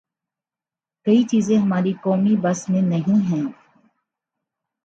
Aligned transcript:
کئی 1.05 1.23
چیزیں 1.23 1.57
ہمارے 1.57 1.91
قومی 2.03 2.35
بس 2.41 2.69
میں 2.69 2.81
نہیں 2.81 3.19
ہیں۔ 3.29 3.45